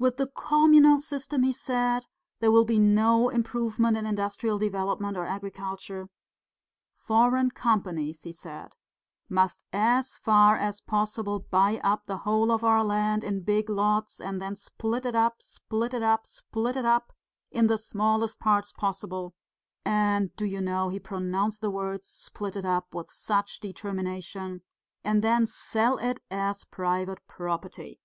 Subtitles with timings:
[0.00, 2.08] 'With the communal system,' he said,
[2.40, 6.08] 'there will be no improvement in industrial development or agriculture.
[6.96, 8.74] Foreign companies,' he said,
[9.28, 14.18] 'must as far as possible buy up the whole of our land in big lots,
[14.20, 17.12] and then split it up, split it up, split it up,
[17.52, 19.34] in the smallest parts possible'
[19.84, 24.62] and do you know he pronounced the words 'split it up' with such determination
[25.04, 28.00] 'and then sell it as private property.